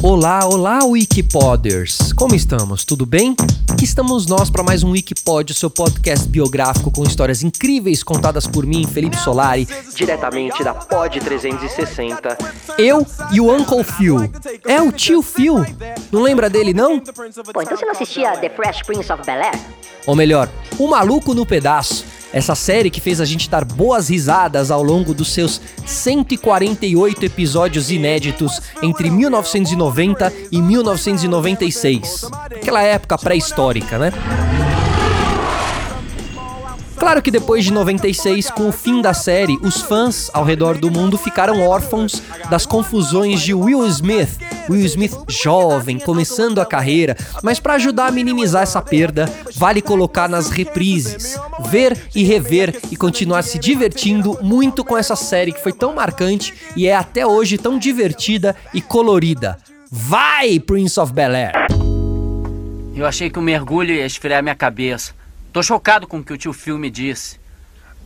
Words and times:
Olá, 0.00 0.46
olá, 0.46 0.84
Wikipoders! 0.84 2.12
Como 2.12 2.32
estamos? 2.32 2.84
Tudo 2.84 3.04
bem? 3.04 3.34
Aqui 3.68 3.84
estamos 3.84 4.26
nós 4.26 4.48
para 4.48 4.62
mais 4.62 4.84
um 4.84 4.92
Wikipod, 4.92 5.52
seu 5.52 5.68
podcast 5.68 6.28
biográfico 6.28 6.88
com 6.90 7.02
histórias 7.02 7.42
incríveis 7.42 8.04
contadas 8.04 8.46
por 8.46 8.64
mim, 8.64 8.86
Felipe 8.86 9.16
Solari, 9.16 9.66
diretamente 9.96 10.62
da 10.62 10.72
Pod 10.72 11.18
360. 11.18 12.38
Eu 12.78 13.04
e 13.32 13.40
o 13.40 13.52
Uncle 13.52 13.82
Phil. 13.82 14.30
É 14.64 14.80
o 14.80 14.92
tio 14.92 15.20
Phil. 15.20 15.66
Não 16.12 16.22
lembra 16.22 16.48
dele, 16.48 16.72
não? 16.72 17.00
Pô, 17.00 17.60
então 17.60 17.76
você 17.76 17.84
não 17.84 17.92
assistia 17.92 18.36
The 18.36 18.50
Fresh 18.50 18.82
Prince 18.84 19.12
of 19.12 19.24
Bel-Air? 19.26 19.58
Ou 20.06 20.14
melhor, 20.14 20.48
o 20.78 20.86
Maluco 20.86 21.34
no 21.34 21.44
Pedaço. 21.44 22.04
Essa 22.32 22.54
série 22.54 22.90
que 22.90 23.00
fez 23.00 23.20
a 23.20 23.24
gente 23.24 23.48
dar 23.48 23.64
boas 23.64 24.08
risadas 24.10 24.70
ao 24.70 24.82
longo 24.82 25.14
dos 25.14 25.32
seus 25.32 25.60
148 25.86 27.24
episódios 27.24 27.90
inéditos 27.90 28.60
entre 28.82 29.10
1990 29.10 30.32
e 30.52 30.60
1996. 30.60 32.26
Aquela 32.54 32.82
época 32.82 33.16
pré-histórica, 33.16 33.98
né? 33.98 34.12
Claro 36.98 37.22
que 37.22 37.30
depois 37.30 37.64
de 37.64 37.72
96, 37.72 38.50
com 38.50 38.68
o 38.68 38.72
fim 38.72 39.00
da 39.00 39.14
série, 39.14 39.56
os 39.62 39.80
fãs 39.80 40.30
ao 40.34 40.44
redor 40.44 40.76
do 40.76 40.90
mundo 40.90 41.16
ficaram 41.16 41.66
órfãos 41.66 42.20
das 42.50 42.66
confusões 42.66 43.40
de 43.40 43.54
Will 43.54 43.86
Smith. 43.86 44.47
Will 44.68 44.84
Smith 44.84 45.16
jovem, 45.28 45.98
começando 45.98 46.60
a 46.60 46.66
carreira, 46.66 47.16
mas 47.42 47.58
para 47.58 47.74
ajudar 47.74 48.06
a 48.06 48.12
minimizar 48.12 48.62
essa 48.62 48.82
perda, 48.82 49.26
vale 49.56 49.80
colocar 49.80 50.28
nas 50.28 50.50
reprises, 50.50 51.38
ver 51.70 51.96
e 52.14 52.22
rever 52.22 52.78
e 52.90 52.96
continuar 52.96 53.42
se 53.42 53.58
divertindo 53.58 54.38
muito 54.42 54.84
com 54.84 54.96
essa 54.96 55.16
série 55.16 55.52
que 55.52 55.62
foi 55.62 55.72
tão 55.72 55.94
marcante 55.94 56.54
e 56.76 56.86
é 56.86 56.94
até 56.94 57.26
hoje 57.26 57.56
tão 57.56 57.78
divertida 57.78 58.54
e 58.74 58.80
colorida. 58.80 59.58
Vai, 59.90 60.60
Prince 60.60 61.00
of 61.00 61.12
Bel-Air! 61.12 61.52
Eu 62.94 63.06
achei 63.06 63.30
que 63.30 63.38
o 63.38 63.42
mergulho 63.42 63.94
ia 63.94 64.04
esfriar 64.04 64.42
minha 64.42 64.56
cabeça. 64.56 65.14
Tô 65.52 65.62
chocado 65.62 66.06
com 66.06 66.18
o 66.18 66.24
que 66.24 66.32
o 66.32 66.36
tio 66.36 66.52
Phil 66.52 66.76
me 66.76 66.90
disse. 66.90 67.38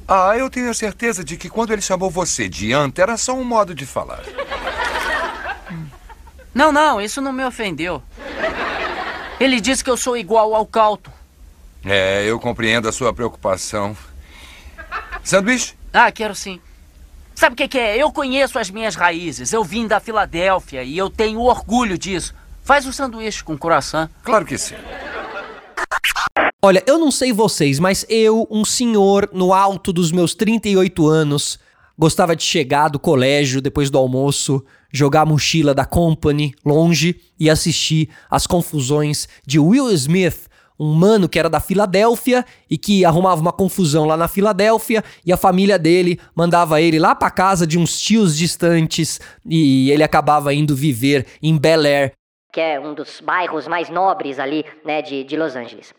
Ah, 0.07 0.37
eu 0.37 0.51
tenho 0.51 0.71
a 0.71 0.75
certeza 0.75 1.25
de 1.25 1.37
que 1.37 1.49
quando 1.49 1.73
ele 1.73 1.81
chamou 1.81 2.11
você 2.11 2.49
de 2.49 2.73
anta 2.73 3.03
era 3.03 3.17
só 3.17 3.35
um 3.35 3.45
modo 3.45 3.75
de 3.75 3.87
falar. 3.87 4.23
Não, 6.55 6.71
não, 6.71 7.01
isso 7.01 7.21
não 7.21 7.33
me 7.33 7.45
ofendeu. 7.45 8.03
Ele 9.41 9.61
disse 9.61 9.83
que 9.83 9.91
eu 9.91 9.97
sou 9.97 10.17
igual 10.17 10.55
ao 10.55 10.67
Calton. 10.67 11.11
É, 11.85 12.25
eu 12.25 12.39
compreendo 12.39 12.89
a 12.89 12.93
sua 12.93 13.13
preocupação. 13.13 13.97
Sanduíche? 15.25 15.75
Ah, 15.93 16.13
quero 16.13 16.35
sim. 16.35 16.61
Sabe 17.35 17.55
o 17.55 17.57
que, 17.57 17.67
que 17.67 17.79
é? 17.79 17.97
Eu 17.97 18.13
conheço 18.13 18.59
as 18.59 18.71
minhas 18.71 18.95
raízes. 18.95 19.53
Eu 19.53 19.65
vim 19.65 19.87
da 19.87 19.99
Filadélfia 19.99 20.85
e 20.85 20.97
eu 20.97 21.11
tenho 21.11 21.41
orgulho 21.41 21.99
disso. 21.99 22.35
Faz 22.63 22.87
o 22.87 22.93
sanduíche 22.93 23.43
com 23.43 23.59
coração. 23.59 24.09
Claro 24.23 24.45
que 24.45 24.57
sim. 24.57 24.77
Olha, 26.65 26.83
eu 26.87 26.99
não 26.99 27.11
sei 27.11 27.33
vocês, 27.33 27.81
mas 27.81 28.07
eu, 28.09 28.47
um 28.49 28.65
senhor 28.65 29.29
no 29.33 29.53
alto 29.53 29.93
dos 29.93 30.13
meus 30.13 30.33
38 30.35 31.09
anos, 31.09 31.59
gostava 32.03 32.35
de 32.35 32.43
chegar 32.43 32.89
do 32.89 32.99
colégio 32.99 33.63
depois 33.63 33.89
do 33.89 33.97
almoço, 33.97 34.65
jogar 34.93 35.21
a 35.21 35.25
mochila 35.25 35.73
da 35.73 35.85
company 35.85 36.53
longe 36.67 37.15
e 37.39 37.49
assistir 37.49 38.09
as 38.29 38.45
confusões 38.45 39.29
de 39.47 39.61
Will 39.61 39.89
Smith, 39.93 40.49
um 40.81 40.95
mano 40.95 41.29
que 41.29 41.39
era 41.39 41.49
da 41.49 41.61
Filadélfia 41.61 42.45
e 42.69 42.77
que 42.77 43.05
arrumava 43.05 43.41
uma 43.41 43.53
confusão 43.53 44.05
lá 44.05 44.17
na 44.17 44.27
Filadélfia 44.27 45.05
e 45.25 45.33
a 45.33 45.37
família 45.37 45.79
dele 45.79 46.19
mandava 46.35 46.81
ele 46.81 46.99
lá 46.99 47.15
para 47.15 47.31
casa 47.31 47.65
de 47.65 47.79
uns 47.79 48.01
tios 48.01 48.37
distantes 48.37 49.21
e 49.47 49.89
ele 49.93 50.03
acabava 50.03 50.53
indo 50.53 50.75
viver 50.75 51.25
em 51.41 51.57
Bel 51.57 51.83
Air. 51.83 52.15
Que 52.53 52.61
é 52.61 52.81
um 52.81 52.95
dos 52.95 53.21
bairros 53.21 53.69
mais 53.69 53.89
nobres 53.89 54.41
ali, 54.41 54.65
né, 54.85 55.03
de, 55.03 55.23
de 55.23 55.37
Los 55.37 55.55
Angeles. 55.55 55.95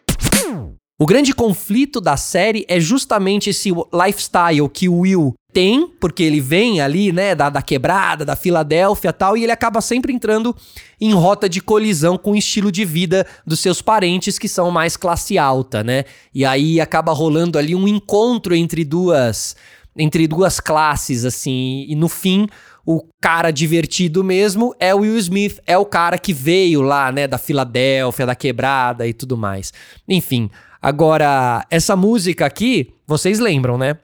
O 1.00 1.06
grande 1.06 1.34
conflito 1.34 2.00
da 2.00 2.18
série 2.18 2.66
é 2.68 2.80
justamente 2.80 3.50
esse 3.50 3.70
lifestyle 3.72 4.70
que 4.70 4.88
o 4.88 5.00
Will 5.00 5.34
tem, 5.54 5.88
porque 6.00 6.24
ele 6.24 6.42
vem 6.42 6.82
ali, 6.82 7.12
né, 7.12 7.36
da, 7.36 7.50
da 7.50 7.62
quebrada, 7.62 8.26
da 8.26 8.36
Filadélfia 8.36 9.14
tal, 9.14 9.38
e 9.38 9.44
ele 9.44 9.52
acaba 9.52 9.80
sempre 9.82 10.12
entrando 10.12 10.56
em 11.00 11.14
rota 11.14 11.48
de 11.48 11.62
colisão 11.62 12.18
com 12.18 12.32
o 12.32 12.36
estilo 12.36 12.72
de 12.72 12.84
vida 12.84 13.26
dos 13.46 13.60
seus 13.60 13.82
parentes 13.82 14.40
que 14.40 14.48
são 14.48 14.72
mais 14.72 14.98
classe 14.98 15.38
alta, 15.38 15.84
né? 15.84 16.06
E 16.34 16.44
aí 16.44 16.82
acaba 16.82 17.14
rolando 17.14 17.60
ali 17.60 17.76
um 17.76 17.88
encontro 17.88 18.56
entre 18.56 18.84
duas 18.84 19.56
entre 19.96 20.28
duas 20.28 20.60
classes 20.60 21.24
assim, 21.24 21.86
e 21.88 21.96
no 21.96 22.10
fim 22.10 22.48
o 22.84 23.06
cara 23.22 23.52
divertido 23.52 24.24
mesmo 24.24 24.76
é 24.80 24.94
o 24.94 25.00
Will 25.00 25.18
Smith, 25.18 25.60
é 25.68 25.78
o 25.78 25.86
cara 25.86 26.18
que 26.18 26.34
veio 26.34 26.82
lá, 26.82 27.12
né, 27.12 27.28
da 27.28 27.38
Filadélfia, 27.38 28.26
da 28.26 28.36
quebrada 28.36 29.08
e 29.08 29.14
tudo 29.14 29.38
mais. 29.38 29.72
Enfim, 30.10 30.50
agora 30.82 31.64
essa 31.70 31.96
música 31.96 32.46
aqui, 32.46 32.90
vocês 33.06 33.40
lembram, 33.40 33.78
né? 33.78 33.98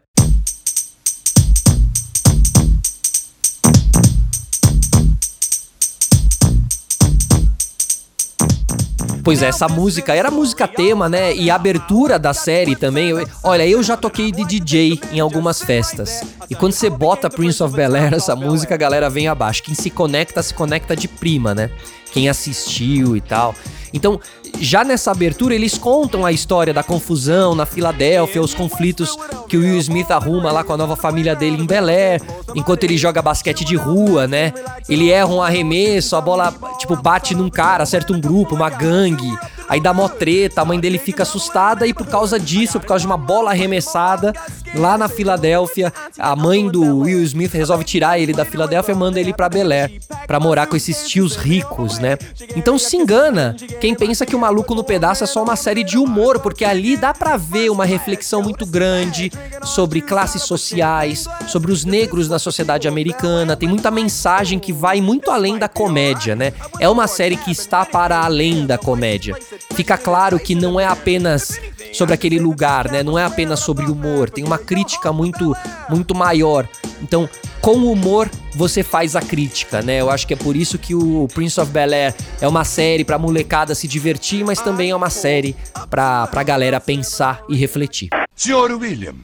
Pois 9.30 9.44
é, 9.44 9.50
essa 9.50 9.68
música 9.68 10.16
era 10.16 10.32
música 10.32 10.68
tema, 10.68 11.08
né? 11.08 11.36
E 11.36 11.52
a 11.52 11.56
abertura 11.56 12.18
da 12.18 12.34
série 12.34 12.76
também. 12.76 13.14
Olha, 13.44 13.68
eu 13.68 13.84
já 13.84 13.96
toquei 13.96 14.32
de 14.32 14.44
DJ 14.44 15.00
em 15.12 15.20
algumas 15.20 15.62
festas. 15.62 16.24
E 16.50 16.56
quando 16.56 16.72
você 16.72 16.90
bota 16.90 17.30
Prince 17.30 17.62
of 17.62 17.76
Bel 17.76 17.96
Air, 17.96 18.16
essa 18.16 18.36
música, 18.36 18.74
a 18.74 18.78
galera 18.78 19.08
vem 19.08 19.28
abaixo. 19.28 19.62
Quem 19.62 19.76
se 19.76 19.92
conecta, 19.92 20.42
se 20.42 20.52
conecta 20.52 20.96
de 20.96 21.08
prima, 21.08 21.54
né? 21.54 21.70
Quem 22.12 22.30
assistiu 22.30 23.16
e 23.16 23.22
tal. 23.22 23.54
Então, 23.94 24.20
já 24.60 24.84
nessa 24.84 25.12
abertura, 25.12 25.56
eles 25.56 25.78
contam 25.78 26.26
a 26.26 26.32
história 26.32 26.74
da 26.74 26.84
confusão 26.84 27.56
na 27.56 27.66
Filadélfia, 27.66 28.42
os 28.42 28.54
conflitos 28.54 29.18
que 29.48 29.58
o 29.58 29.62
Will 29.62 29.78
Smith 29.80 30.12
arruma 30.12 30.52
lá 30.52 30.64
com 30.64 30.74
a 30.74 30.78
nova 30.78 30.96
família 30.96 31.36
dele 31.36 31.62
em 31.62 31.66
Bel 31.66 31.88
Air, 31.88 32.22
enquanto 32.56 32.84
ele 32.84 32.98
joga 32.98 33.22
basquete 33.22 33.64
de 33.66 33.76
rua, 33.76 34.28
né? 34.28 34.54
Ele 34.88 35.10
erra 35.12 35.28
um 35.28 35.42
arremesso, 35.42 36.16
a 36.16 36.22
bola, 36.22 36.54
tipo, 36.78 36.96
bate 36.96 37.34
num 37.34 37.50
cara, 37.50 37.84
acerta 37.84 38.14
um 38.14 38.20
grupo, 38.20 38.56
uma 38.56 38.70
gangue. 38.70 39.38
Aí 39.68 39.80
dá 39.80 39.94
mó 39.94 40.08
treta, 40.08 40.62
a 40.62 40.66
mãe 40.66 40.80
dele 40.80 40.98
fica 40.98 41.24
assustada 41.24 41.86
e 41.86 41.94
por 41.94 42.08
causa 42.08 42.40
disso, 42.40 42.80
por 42.80 42.88
causa 42.88 43.02
de 43.02 43.08
uma 43.08 43.18
bola 43.18 43.52
arremessada 43.52 44.34
lá 44.76 44.98
na 44.98 45.08
Filadélfia, 45.08 45.92
a 46.18 46.36
mãe 46.36 46.68
do 46.68 47.00
Will 47.00 47.24
Smith 47.24 47.54
resolve 47.54 47.84
tirar 47.84 48.20
ele 48.20 48.34
da 48.34 48.46
Filadélfia 48.46 48.94
e 48.94 48.96
manda 48.96 49.20
ele 49.20 49.34
para 49.34 49.50
Bel 49.50 49.72
Air, 49.72 50.00
pra 50.28 50.40
morar 50.40 50.68
com 50.68 50.76
esses 50.76 51.08
tios 51.08 51.36
ricos, 51.36 52.00
né? 52.00 52.18
Então 52.56 52.78
se 52.78 52.98
engana 52.98 53.56
quem 53.80 53.96
pensa 53.96 54.26
que 54.26 54.36
o 54.36 54.40
Maluco 54.40 54.76
no 54.76 54.84
Pedaço 54.84 55.24
é 55.24 55.28
só 55.28 55.44
uma 55.44 55.56
série 55.56 55.84
de 55.84 55.98
humor, 55.98 56.40
porque 56.40 56.66
ali 56.66 56.96
dá 56.96 57.14
pra 57.14 57.38
ver 57.38 57.70
uma 57.70 57.86
reflexão 57.86 58.42
muito 58.42 58.66
grande 58.66 59.32
sobre 59.64 60.02
classes 60.02 60.44
sociais, 60.44 61.28
sobre 61.48 61.72
os 61.72 61.86
negros 61.86 62.30
na 62.30 62.40
sociedade 62.40 62.88
americana, 62.88 63.56
tem 63.56 63.70
muita 63.70 63.92
mensagem 63.92 64.60
que 64.60 64.74
vai 64.74 65.02
muito 65.02 65.32
além 65.32 65.58
da 65.58 65.68
comédia, 65.68 66.36
né? 66.36 66.54
É 66.80 66.88
uma 66.90 67.08
série 67.08 67.38
que 67.38 67.52
está 67.52 67.86
para 67.86 68.24
além 68.24 68.66
da 68.66 68.78
comédia 68.78 69.36
fica 69.80 69.98
claro 69.98 70.38
que 70.38 70.56
não 70.56 70.78
é 70.78 70.86
apenas 70.86 71.58
sobre 71.94 72.14
aquele 72.14 72.40
lugar, 72.40 72.92
né? 72.92 73.04
Não 73.04 73.18
é 73.18 73.24
apenas 73.24 73.60
sobre 73.60 73.86
humor, 73.86 74.30
tem 74.30 74.44
uma 74.44 74.58
crítica 74.58 75.12
muito 75.12 75.56
muito 75.90 76.16
maior. 76.16 76.68
Então, 77.02 77.30
com 77.62 77.92
humor 77.92 78.30
você 78.56 78.84
faz 78.84 79.16
a 79.16 79.22
crítica, 79.22 79.82
né? 79.82 80.02
Eu 80.02 80.10
acho 80.10 80.28
que 80.28 80.34
é 80.34 80.38
por 80.38 80.56
isso 80.56 80.78
que 80.78 80.96
o 80.96 81.28
Prince 81.34 81.60
of 81.60 81.72
Bel-Air 81.72 82.16
é 82.42 82.48
uma 82.48 82.64
série 82.64 83.04
pra 83.04 83.18
molecada 83.18 83.76
se 83.76 83.88
divertir, 83.88 84.44
mas 84.44 84.62
também 84.62 84.92
é 84.92 84.96
uma 84.96 85.10
série 85.10 85.56
pra, 85.90 86.28
pra 86.28 86.44
galera 86.44 86.80
pensar 86.80 87.44
e 87.50 87.56
refletir. 87.56 88.10
Senhor 88.36 88.72
William, 88.72 89.16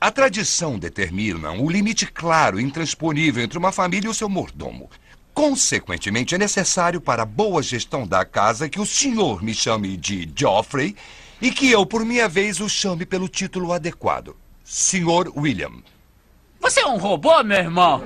a 0.00 0.10
tradição 0.10 0.78
determina 0.78 1.50
um 1.50 1.68
limite 1.68 2.06
claro 2.06 2.58
e 2.58 2.62
intransponível 2.62 3.44
entre 3.44 3.58
uma 3.58 3.70
família 3.70 4.08
e 4.08 4.10
o 4.10 4.14
seu 4.14 4.28
mordomo. 4.28 4.88
Consequentemente, 5.34 6.34
é 6.34 6.38
necessário 6.38 7.00
para 7.00 7.22
a 7.22 7.26
boa 7.26 7.62
gestão 7.62 8.06
da 8.06 8.24
casa 8.24 8.68
que 8.68 8.80
o 8.80 8.86
senhor 8.86 9.42
me 9.42 9.54
chame 9.54 9.96
de 9.96 10.30
Geoffrey 10.34 10.96
e 11.40 11.50
que 11.50 11.70
eu, 11.70 11.86
por 11.86 12.04
minha 12.04 12.28
vez, 12.28 12.60
o 12.60 12.68
chame 12.68 13.06
pelo 13.06 13.28
título 13.28 13.72
adequado. 13.72 14.36
Senhor 14.64 15.32
William. 15.36 15.82
Você 16.60 16.80
é 16.80 16.86
um 16.86 16.98
robô, 16.98 17.42
meu 17.42 17.58
irmão? 17.58 18.02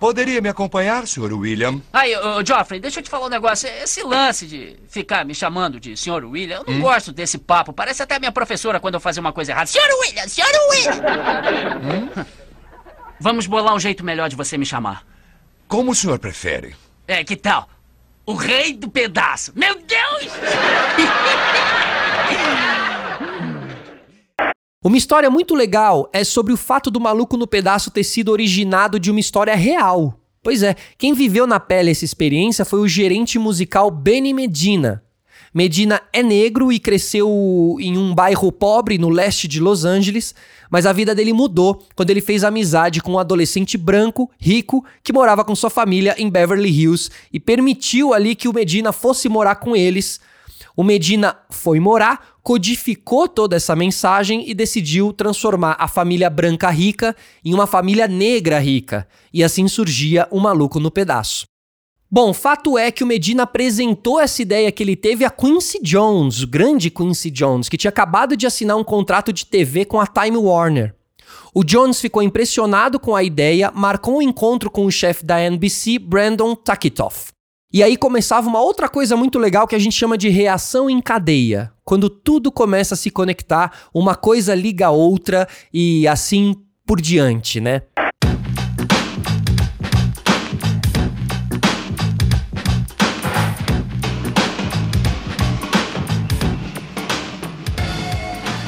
Poderia 0.00 0.40
me 0.40 0.48
acompanhar, 0.48 1.06
Sr. 1.06 1.34
William? 1.34 1.82
Aí, 1.92 2.16
ô, 2.16 2.42
Geoffrey, 2.42 2.80
deixa 2.80 3.00
eu 3.00 3.04
te 3.04 3.10
falar 3.10 3.26
um 3.26 3.30
negócio. 3.30 3.68
Esse 3.68 4.02
lance 4.02 4.46
de 4.46 4.78
ficar 4.88 5.26
me 5.26 5.34
chamando 5.34 5.78
de 5.78 5.94
Sr. 5.94 6.24
William, 6.24 6.56
eu 6.56 6.64
não 6.64 6.74
hum? 6.78 6.80
gosto 6.80 7.12
desse 7.12 7.36
papo. 7.36 7.70
Parece 7.70 8.02
até 8.02 8.16
a 8.16 8.18
minha 8.18 8.32
professora 8.32 8.80
quando 8.80 8.94
eu 8.94 9.00
fazia 9.00 9.20
uma 9.20 9.32
coisa 9.32 9.52
errada. 9.52 9.66
Sr. 9.66 9.78
William, 10.00 10.26
Sr. 10.26 10.44
William! 10.70 10.94
Hum? 11.84 12.24
Vamos 13.20 13.46
bolar 13.46 13.74
um 13.74 13.78
jeito 13.78 14.02
melhor 14.02 14.30
de 14.30 14.36
você 14.36 14.56
me 14.56 14.64
chamar. 14.64 15.04
Como 15.68 15.92
o 15.92 15.94
senhor 15.94 16.18
prefere? 16.18 16.74
É, 17.06 17.22
que 17.22 17.36
tal? 17.36 17.68
O 18.26 18.34
rei 18.34 18.72
do 18.72 18.88
pedaço. 18.90 19.52
Meu 19.54 19.74
Deus! 19.76 20.32
Uma 24.82 24.96
história 24.96 25.28
muito 25.28 25.54
legal 25.54 26.08
é 26.10 26.24
sobre 26.24 26.54
o 26.54 26.56
fato 26.56 26.90
do 26.90 26.98
maluco 26.98 27.36
no 27.36 27.46
pedaço 27.46 27.90
ter 27.90 28.02
sido 28.02 28.30
originado 28.32 28.98
de 28.98 29.10
uma 29.10 29.20
história 29.20 29.54
real. 29.54 30.18
Pois 30.42 30.62
é, 30.62 30.74
quem 30.96 31.12
viveu 31.12 31.46
na 31.46 31.60
pele 31.60 31.90
essa 31.90 32.04
experiência 32.04 32.64
foi 32.64 32.80
o 32.80 32.88
gerente 32.88 33.38
musical 33.38 33.90
Benny 33.90 34.32
Medina. 34.32 35.04
Medina 35.52 36.00
é 36.12 36.22
negro 36.22 36.72
e 36.72 36.78
cresceu 36.78 37.76
em 37.80 37.98
um 37.98 38.14
bairro 38.14 38.52
pobre 38.52 38.98
no 38.98 39.08
leste 39.08 39.48
de 39.48 39.58
Los 39.60 39.84
Angeles, 39.84 40.34
mas 40.70 40.86
a 40.86 40.92
vida 40.92 41.14
dele 41.14 41.32
mudou 41.32 41.84
quando 41.96 42.10
ele 42.10 42.20
fez 42.20 42.44
amizade 42.44 43.00
com 43.00 43.12
um 43.12 43.18
adolescente 43.18 43.76
branco, 43.76 44.30
rico, 44.38 44.84
que 45.02 45.12
morava 45.12 45.44
com 45.44 45.54
sua 45.54 45.70
família 45.70 46.14
em 46.18 46.30
Beverly 46.30 46.70
Hills 46.70 47.10
e 47.32 47.40
permitiu 47.40 48.14
ali 48.14 48.34
que 48.34 48.48
o 48.48 48.52
Medina 48.52 48.92
fosse 48.92 49.28
morar 49.28 49.56
com 49.56 49.74
eles 49.74 50.20
o 50.76 50.82
Medina 50.82 51.36
foi 51.50 51.80
morar, 51.80 52.38
codificou 52.42 53.28
toda 53.28 53.56
essa 53.56 53.76
mensagem 53.76 54.48
e 54.48 54.54
decidiu 54.54 55.12
transformar 55.12 55.76
a 55.78 55.88
família 55.88 56.30
branca 56.30 56.70
rica 56.70 57.14
em 57.44 57.52
uma 57.52 57.66
família 57.66 58.08
negra 58.08 58.58
rica. 58.58 59.06
E 59.30 59.44
assim 59.44 59.68
surgia 59.68 60.26
o 60.30 60.40
maluco 60.40 60.80
no 60.80 60.90
pedaço. 60.90 61.49
Bom, 62.12 62.34
fato 62.34 62.76
é 62.76 62.90
que 62.90 63.04
o 63.04 63.06
Medina 63.06 63.44
apresentou 63.44 64.18
essa 64.18 64.42
ideia 64.42 64.72
que 64.72 64.82
ele 64.82 64.96
teve 64.96 65.24
a 65.24 65.30
Quincy 65.30 65.78
Jones, 65.80 66.42
o 66.42 66.46
grande 66.48 66.90
Quincy 66.90 67.30
Jones, 67.30 67.68
que 67.68 67.76
tinha 67.76 67.88
acabado 67.88 68.36
de 68.36 68.48
assinar 68.48 68.76
um 68.76 68.82
contrato 68.82 69.32
de 69.32 69.46
TV 69.46 69.84
com 69.84 70.00
a 70.00 70.06
Time 70.08 70.36
Warner. 70.36 70.92
O 71.54 71.62
Jones 71.62 72.00
ficou 72.00 72.20
impressionado 72.20 72.98
com 72.98 73.14
a 73.14 73.22
ideia, 73.22 73.70
marcou 73.72 74.16
um 74.16 74.22
encontro 74.22 74.68
com 74.68 74.86
o 74.86 74.90
chefe 74.90 75.24
da 75.24 75.40
NBC, 75.40 76.00
Brandon 76.00 76.56
Takitoff. 76.56 77.28
E 77.72 77.80
aí 77.80 77.96
começava 77.96 78.48
uma 78.48 78.60
outra 78.60 78.88
coisa 78.88 79.16
muito 79.16 79.38
legal 79.38 79.68
que 79.68 79.76
a 79.76 79.78
gente 79.78 79.94
chama 79.94 80.18
de 80.18 80.28
reação 80.28 80.90
em 80.90 81.00
cadeia. 81.00 81.72
Quando 81.84 82.10
tudo 82.10 82.50
começa 82.50 82.94
a 82.94 82.96
se 82.96 83.12
conectar, 83.12 83.86
uma 83.94 84.16
coisa 84.16 84.52
liga 84.52 84.88
a 84.88 84.90
outra 84.90 85.46
e 85.72 86.08
assim 86.08 86.56
por 86.84 87.00
diante, 87.00 87.60
né? 87.60 87.82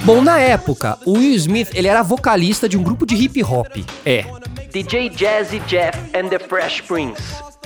Bom, 0.05 0.21
na 0.21 0.37
época, 0.41 0.99
o 1.07 1.13
Will 1.13 1.37
Smith 1.37 1.71
ele 1.75 1.87
era 1.87 2.03
vocalista 2.03 2.69
de 2.69 2.77
um 2.77 2.83
grupo 2.83 3.07
de 3.07 3.15
hip 3.15 3.41
hop. 3.45 3.69
É. 4.05 4.25
DJ 4.73 5.09
Jazzy 5.15 5.61
Jeff 5.61 5.97
and 6.13 6.29
the 6.29 6.41
Fresh 6.41 6.81
Prince. 6.81 7.23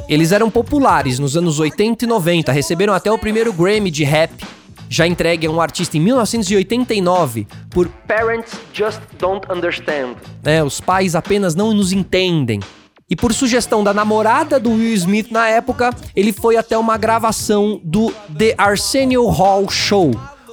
Eles 0.06 0.32
eram 0.32 0.50
populares 0.50 1.18
nos 1.18 1.34
anos 1.34 1.58
80 1.58 2.04
e 2.04 2.06
90, 2.06 2.52
receberam 2.52 2.92
até 2.92 3.10
o 3.10 3.18
primeiro 3.18 3.54
Grammy 3.54 3.90
de 3.90 4.04
rap, 4.04 4.44
já 4.86 5.06
entregue 5.06 5.46
a 5.46 5.50
um 5.50 5.62
artista 5.62 5.96
em 5.96 6.00
1989 6.00 7.46
por 7.70 7.88
Parents 8.06 8.52
Just 8.74 9.00
Don't 9.18 9.50
Understand. 9.50 10.16
É, 10.44 10.62
os 10.62 10.78
pais 10.78 11.14
apenas 11.14 11.54
não 11.54 11.72
nos 11.72 11.90
entendem. 11.90 12.60
E 13.08 13.16
por 13.16 13.32
sugestão 13.32 13.82
da 13.82 13.94
namorada 13.94 14.60
do 14.60 14.72
Will 14.72 14.92
Smith 14.92 15.30
na 15.30 15.48
época, 15.48 15.88
ele 16.14 16.34
foi 16.34 16.58
até 16.58 16.76
uma 16.76 16.98
gravação 16.98 17.80
do 17.82 18.12
The 18.36 18.54
Arsenio 18.58 19.26
Hall 19.28 19.70
Show, 19.70 20.10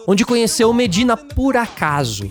onde 0.07 0.25
conheceu 0.25 0.73
Medina 0.73 1.15
por 1.15 1.55
acaso. 1.57 2.29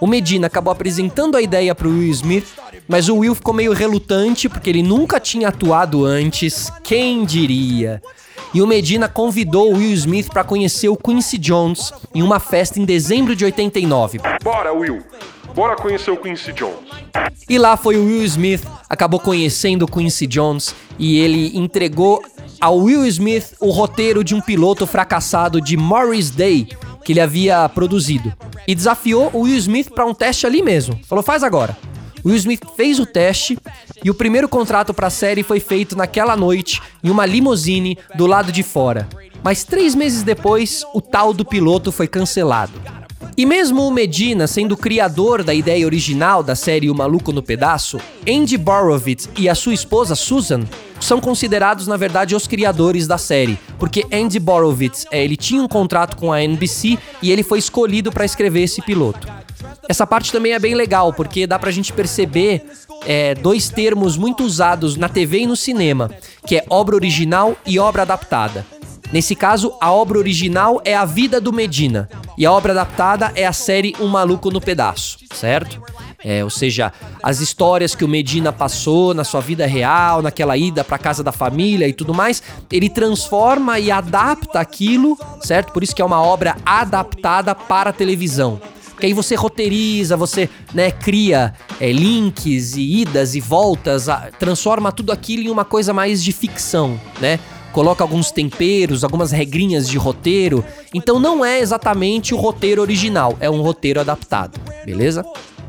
O 0.00 0.06
Medina 0.06 0.46
acabou 0.46 0.72
apresentando 0.72 1.36
a 1.36 1.42
ideia 1.42 1.74
para 1.74 1.86
o 1.86 1.90
Will 1.90 2.10
Smith, 2.10 2.46
mas 2.88 3.08
o 3.08 3.18
Will 3.18 3.34
ficou 3.34 3.52
meio 3.52 3.72
relutante 3.72 4.48
porque 4.48 4.70
ele 4.70 4.82
nunca 4.82 5.20
tinha 5.20 5.48
atuado 5.48 6.04
antes, 6.04 6.72
quem 6.82 7.24
diria? 7.24 8.02
E 8.54 8.62
o 8.62 8.66
Medina 8.66 9.08
convidou 9.08 9.72
o 9.72 9.76
Will 9.76 9.92
Smith 9.92 10.28
para 10.28 10.42
conhecer 10.42 10.88
o 10.88 10.96
Quincy 10.96 11.38
Jones 11.38 11.92
em 12.14 12.22
uma 12.22 12.40
festa 12.40 12.80
em 12.80 12.84
dezembro 12.84 13.36
de 13.36 13.44
89. 13.44 14.20
Bora, 14.42 14.72
Will! 14.72 15.02
Bora 15.54 15.76
conhecer 15.76 16.10
o 16.10 16.16
Quincy 16.16 16.52
Jones. 16.52 16.78
E 17.48 17.58
lá 17.58 17.76
foi 17.76 17.96
o 17.96 18.04
Will 18.04 18.24
Smith, 18.24 18.62
acabou 18.88 19.20
conhecendo 19.20 19.84
o 19.84 19.88
Quincy 19.88 20.26
Jones 20.26 20.74
e 20.98 21.18
ele 21.18 21.56
entregou 21.58 22.22
ao 22.60 22.78
Will 22.78 23.04
Smith 23.06 23.54
o 23.60 23.70
roteiro 23.70 24.22
de 24.22 24.34
um 24.34 24.40
piloto 24.40 24.86
fracassado 24.86 25.60
de 25.60 25.76
Morris 25.76 26.30
Day 26.30 26.68
que 27.04 27.12
ele 27.12 27.20
havia 27.20 27.68
produzido 27.68 28.32
e 28.66 28.74
desafiou 28.74 29.30
o 29.32 29.40
Will 29.40 29.56
Smith 29.56 29.90
para 29.90 30.06
um 30.06 30.14
teste 30.14 30.46
ali 30.46 30.62
mesmo. 30.62 30.98
Falou: 31.08 31.22
"Faz 31.22 31.42
agora". 31.42 31.76
O 32.22 32.28
Will 32.28 32.36
Smith 32.36 32.62
fez 32.76 32.98
o 32.98 33.06
teste 33.06 33.58
e 34.04 34.10
o 34.10 34.14
primeiro 34.14 34.48
contrato 34.48 34.92
para 34.92 35.06
a 35.06 35.10
série 35.10 35.42
foi 35.42 35.58
feito 35.58 35.96
naquela 35.96 36.36
noite 36.36 36.80
em 37.02 37.10
uma 37.10 37.24
limusine 37.24 37.96
do 38.14 38.26
lado 38.26 38.52
de 38.52 38.62
fora. 38.62 39.08
Mas 39.42 39.64
três 39.64 39.94
meses 39.94 40.22
depois, 40.22 40.84
o 40.92 41.00
tal 41.00 41.32
do 41.32 41.44
piloto 41.44 41.90
foi 41.90 42.06
cancelado. 42.06 42.72
E 43.40 43.46
mesmo 43.46 43.88
o 43.88 43.90
Medina 43.90 44.46
sendo 44.46 44.72
o 44.72 44.76
criador 44.76 45.42
da 45.42 45.54
ideia 45.54 45.86
original 45.86 46.42
da 46.42 46.54
série 46.54 46.90
O 46.90 46.94
Maluco 46.94 47.32
no 47.32 47.42
Pedaço, 47.42 47.98
Andy 48.28 48.58
Borowitz 48.58 49.30
e 49.34 49.48
a 49.48 49.54
sua 49.54 49.72
esposa 49.72 50.14
Susan 50.14 50.64
são 51.00 51.22
considerados 51.22 51.86
na 51.86 51.96
verdade 51.96 52.36
os 52.36 52.46
criadores 52.46 53.06
da 53.06 53.16
série, 53.16 53.58
porque 53.78 54.04
Andy 54.12 54.38
Borowitz, 54.38 55.06
é, 55.10 55.24
ele 55.24 55.38
tinha 55.38 55.62
um 55.62 55.68
contrato 55.68 56.18
com 56.18 56.30
a 56.30 56.44
NBC 56.44 56.98
e 57.22 57.32
ele 57.32 57.42
foi 57.42 57.58
escolhido 57.58 58.12
para 58.12 58.26
escrever 58.26 58.60
esse 58.60 58.82
piloto. 58.82 59.26
Essa 59.88 60.06
parte 60.06 60.30
também 60.30 60.52
é 60.52 60.58
bem 60.58 60.74
legal, 60.74 61.10
porque 61.10 61.46
dá 61.46 61.58
pra 61.58 61.70
gente 61.70 61.94
perceber 61.94 62.62
é, 63.06 63.34
dois 63.34 63.70
termos 63.70 64.18
muito 64.18 64.44
usados 64.44 64.96
na 64.96 65.08
TV 65.08 65.38
e 65.38 65.46
no 65.46 65.56
cinema, 65.56 66.10
que 66.46 66.56
é 66.56 66.64
obra 66.68 66.94
original 66.94 67.56
e 67.64 67.78
obra 67.78 68.02
adaptada. 68.02 68.66
Nesse 69.12 69.34
caso, 69.34 69.74
a 69.80 69.90
obra 69.90 70.18
original 70.18 70.80
é 70.84 70.94
a 70.94 71.04
vida 71.04 71.40
do 71.40 71.52
Medina 71.52 72.08
e 72.38 72.46
a 72.46 72.52
obra 72.52 72.72
adaptada 72.72 73.32
é 73.34 73.44
a 73.44 73.52
série 73.52 73.94
Um 73.98 74.06
Maluco 74.06 74.50
no 74.50 74.60
Pedaço, 74.60 75.18
certo? 75.34 75.82
É, 76.22 76.44
ou 76.44 76.50
seja, 76.50 76.92
as 77.22 77.40
histórias 77.40 77.94
que 77.94 78.04
o 78.04 78.08
Medina 78.08 78.52
passou 78.52 79.12
na 79.12 79.24
sua 79.24 79.40
vida 79.40 79.66
real, 79.66 80.22
naquela 80.22 80.56
ida 80.56 80.84
para 80.84 80.98
casa 80.98 81.24
da 81.24 81.32
família 81.32 81.88
e 81.88 81.92
tudo 81.92 82.14
mais, 82.14 82.42
ele 82.70 82.88
transforma 82.88 83.80
e 83.80 83.90
adapta 83.90 84.60
aquilo, 84.60 85.18
certo? 85.40 85.72
Por 85.72 85.82
isso 85.82 85.94
que 85.94 86.02
é 86.02 86.04
uma 86.04 86.22
obra 86.22 86.56
adaptada 86.64 87.52
para 87.54 87.90
a 87.90 87.92
televisão. 87.92 88.60
Porque 88.90 89.06
aí 89.06 89.14
você 89.14 89.34
roteiriza, 89.34 90.14
você 90.14 90.48
né, 90.74 90.90
cria 90.90 91.54
é, 91.80 91.90
links 91.90 92.76
e 92.76 93.00
idas 93.00 93.34
e 93.34 93.40
voltas, 93.40 94.10
a, 94.10 94.30
transforma 94.38 94.92
tudo 94.92 95.10
aquilo 95.10 95.42
em 95.42 95.50
uma 95.50 95.64
coisa 95.64 95.94
mais 95.94 96.22
de 96.22 96.32
ficção, 96.32 97.00
né? 97.18 97.40
Coloca 97.72 98.02
alguns 98.02 98.30
temperos, 98.30 99.04
algumas 99.04 99.30
regrinhas 99.30 99.88
de 99.88 99.96
roteiro. 99.96 100.64
Então 100.92 101.18
não 101.18 101.44
é 101.44 101.60
exatamente 101.60 102.34
o 102.34 102.36
roteiro 102.36 102.82
original, 102.82 103.36
é 103.40 103.48
um 103.48 103.62
roteiro 103.62 104.00
adaptado, 104.00 104.58
beleza? 104.84 105.24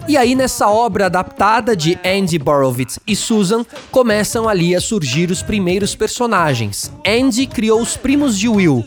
E 0.07 0.17
aí, 0.17 0.33
nessa 0.33 0.67
obra 0.67 1.05
adaptada 1.05 1.75
de 1.75 1.97
Andy 2.03 2.39
Borowitz 2.39 2.99
e 3.05 3.15
Susan, 3.15 3.63
começam 3.91 4.49
ali 4.49 4.75
a 4.75 4.81
surgir 4.81 5.29
os 5.29 5.43
primeiros 5.43 5.93
personagens. 5.93 6.91
Andy 7.05 7.45
criou 7.45 7.79
os 7.79 7.95
primos 7.95 8.37
de 8.37 8.49
Will, 8.49 8.83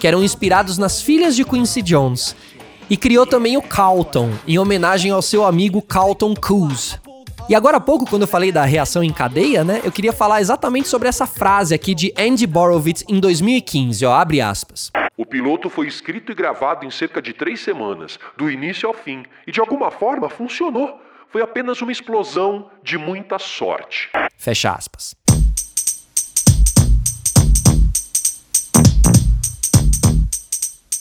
que 0.00 0.08
eram 0.08 0.24
inspirados 0.24 0.76
nas 0.76 1.00
filhas 1.00 1.36
de 1.36 1.44
Quincy 1.44 1.82
Jones, 1.82 2.34
e 2.90 2.96
criou 2.96 3.24
também 3.24 3.56
o 3.56 3.62
Carlton, 3.62 4.30
em 4.46 4.58
homenagem 4.58 5.12
ao 5.12 5.22
seu 5.22 5.46
amigo 5.46 5.80
Carlton 5.80 6.34
Cuse. 6.34 6.96
E 7.48 7.54
agora 7.54 7.76
há 7.76 7.80
pouco, 7.80 8.04
quando 8.10 8.22
eu 8.22 8.28
falei 8.28 8.50
da 8.50 8.64
reação 8.64 9.04
em 9.04 9.12
cadeia, 9.12 9.62
né, 9.62 9.80
eu 9.84 9.92
queria 9.92 10.12
falar 10.12 10.40
exatamente 10.40 10.88
sobre 10.88 11.06
essa 11.06 11.28
frase 11.28 11.72
aqui 11.72 11.94
de 11.94 12.12
Andy 12.18 12.44
Borowitz 12.44 13.04
em 13.08 13.20
2015, 13.20 14.04
ó, 14.04 14.14
abre 14.14 14.40
aspas. 14.40 14.90
O 15.16 15.24
piloto 15.24 15.70
foi 15.70 15.86
escrito 15.86 16.32
e 16.32 16.34
gravado 16.34 16.84
em 16.84 16.90
cerca 16.90 17.22
de 17.22 17.32
três 17.32 17.60
semanas, 17.60 18.18
do 18.36 18.50
início 18.50 18.88
ao 18.88 18.94
fim, 18.94 19.24
e 19.46 19.52
de 19.52 19.60
alguma 19.60 19.92
forma 19.92 20.28
funcionou. 20.28 21.00
Foi 21.30 21.40
apenas 21.40 21.80
uma 21.80 21.92
explosão 21.92 22.68
de 22.82 22.98
muita 22.98 23.38
sorte. 23.38 24.10
Fecha 24.36 24.72
aspas. 24.72 25.14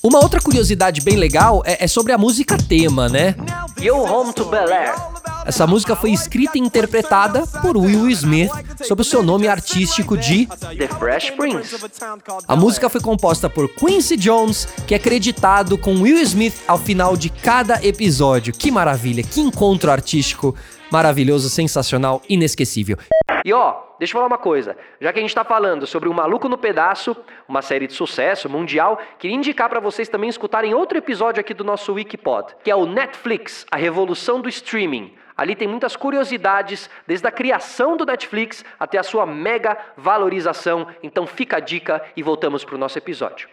Uma 0.03 0.19
outra 0.19 0.39
curiosidade 0.39 1.01
bem 1.01 1.15
legal 1.15 1.63
é, 1.65 1.85
é 1.85 1.87
sobre 1.87 2.13
a 2.13 2.17
música 2.19 2.55
tema, 2.55 3.09
né? 3.09 3.33
Yo 3.81 3.97
Home 3.97 4.31
to 4.31 4.45
Bel 4.45 4.71
Air. 4.71 5.14
Essa 5.45 5.67
música 5.67 5.95
foi 5.95 6.11
escrita 6.11 6.57
e 6.57 6.61
interpretada 6.61 7.45
por 7.61 7.77
Will 7.77 8.09
Smith 8.09 8.51
sob 8.83 9.01
o 9.01 9.05
seu 9.05 9.21
nome 9.21 9.47
artístico 9.47 10.17
de 10.17 10.47
The 10.47 10.87
Fresh 10.87 11.29
Prince. 11.31 11.75
A 12.47 12.55
música 12.55 12.89
foi 12.89 12.99
composta 12.99 13.47
por 13.47 13.69
Quincy 13.69 14.17
Jones, 14.17 14.65
que 14.87 14.95
é 14.95 14.99
creditado 14.99 15.77
com 15.77 16.01
Will 16.01 16.17
Smith 16.23 16.63
ao 16.67 16.79
final 16.79 17.15
de 17.15 17.29
cada 17.29 17.75
episódio. 17.85 18.53
Que 18.53 18.71
maravilha, 18.71 19.21
que 19.21 19.39
encontro 19.39 19.91
artístico 19.91 20.55
maravilhoso, 20.91 21.47
sensacional, 21.47 22.23
inesquecível. 22.27 22.97
E 23.43 23.53
ó, 23.53 23.83
deixa 23.99 24.13
eu 24.13 24.15
falar 24.15 24.27
uma 24.27 24.39
coisa. 24.39 24.75
Já 24.99 25.13
que 25.13 25.19
a 25.19 25.21
gente 25.21 25.35
tá 25.35 25.43
falando 25.43 25.85
sobre 25.85 26.09
o 26.09 26.13
Maluco 26.13 26.49
no 26.49 26.57
Pedaço, 26.57 27.15
uma 27.47 27.61
série 27.61 27.85
de 27.85 27.93
sucesso 27.93 28.49
mundial, 28.49 28.97
queria 29.19 29.37
indicar 29.37 29.69
para 29.69 29.79
vocês 29.79 30.09
também 30.09 30.27
escutarem 30.27 30.73
outro 30.73 30.97
episódio 30.97 31.39
aqui 31.39 31.53
do 31.53 31.63
nosso 31.63 31.93
Wikipod, 31.93 32.55
que 32.63 32.71
é 32.71 32.75
o 32.75 32.87
Netflix, 32.87 33.63
a 33.71 33.77
revolução 33.77 34.41
do 34.41 34.49
streaming. 34.49 35.13
Ali 35.37 35.55
tem 35.55 35.67
muitas 35.67 35.95
curiosidades, 35.95 36.89
desde 37.05 37.27
a 37.27 37.31
criação 37.31 37.97
do 37.97 38.05
Netflix 38.05 38.63
até 38.79 38.97
a 38.97 39.03
sua 39.03 39.25
mega 39.25 39.77
valorização. 39.97 40.87
Então 41.03 41.27
fica 41.27 41.57
a 41.57 41.59
dica 41.59 42.01
e 42.15 42.23
voltamos 42.23 42.63
pro 42.63 42.77
nosso 42.77 42.97
episódio. 42.97 43.49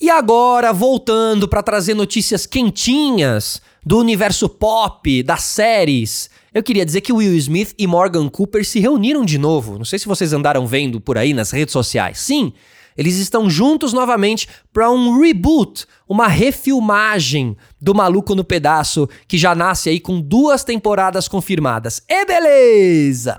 E 0.00 0.10
agora, 0.10 0.72
voltando 0.72 1.48
para 1.48 1.62
trazer 1.62 1.94
notícias 1.94 2.46
quentinhas 2.46 3.62
do 3.84 3.98
universo 3.98 4.48
pop, 4.48 5.22
das 5.22 5.42
séries, 5.42 6.28
eu 6.52 6.62
queria 6.62 6.84
dizer 6.84 7.00
que 7.02 7.12
Will 7.12 7.34
Smith 7.34 7.74
e 7.78 7.86
Morgan 7.86 8.28
Cooper 8.28 8.64
se 8.64 8.80
reuniram 8.80 9.24
de 9.24 9.38
novo. 9.38 9.78
Não 9.78 9.84
sei 9.84 9.98
se 9.98 10.06
vocês 10.06 10.32
andaram 10.32 10.66
vendo 10.66 11.00
por 11.00 11.16
aí 11.16 11.32
nas 11.32 11.50
redes 11.50 11.72
sociais. 11.72 12.18
Sim, 12.18 12.52
eles 12.96 13.16
estão 13.16 13.50
juntos 13.50 13.92
novamente 13.92 14.48
para 14.72 14.90
um 14.90 15.20
reboot, 15.20 15.86
uma 16.08 16.26
refilmagem 16.26 17.56
do 17.80 17.94
Maluco 17.94 18.34
no 18.34 18.44
Pedaço, 18.44 19.08
que 19.28 19.36
já 19.36 19.54
nasce 19.54 19.88
aí 19.88 20.00
com 20.00 20.20
duas 20.20 20.64
temporadas 20.64 21.28
confirmadas. 21.28 22.02
E 22.08 22.24
beleza! 22.24 23.38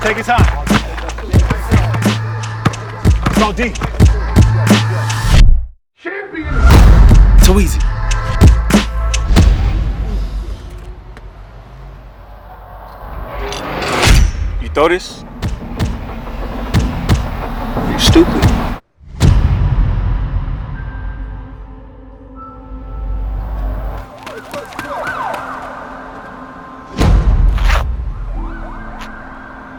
Take 0.00 0.20
your 0.20 0.24
time. 0.24 0.64
Go 3.38 3.52
deep. 3.52 3.74
So 7.44 7.60
easy. 7.60 7.78
You 14.62 14.68
throw 14.70 14.88
this? 14.88 15.24
Stupid. 17.98 18.44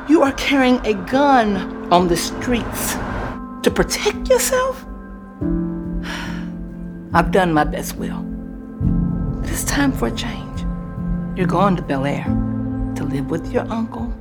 You 0.07 0.22
are 0.24 0.31
carrying 0.38 0.86
a 0.86 0.93
gun 0.93 1.91
on 1.91 2.07
the 2.07 2.15
streets 2.15 2.93
to 3.63 3.72
protect 3.74 4.29
yourself? 4.29 4.86
I've 7.13 7.31
done 7.31 7.53
my 7.53 7.63
best, 7.63 7.98
Will. 7.98 8.24
It's 9.43 9.63
time 9.63 9.91
for 9.91 10.07
a 10.07 10.12
change. 10.12 10.62
You're 11.36 11.48
going 11.48 11.75
to 11.75 11.81
Bel 11.81 12.05
Air 12.05 12.24
to 12.95 13.03
live 13.03 13.29
with 13.29 13.51
your 13.51 13.69
uncle. 13.72 14.14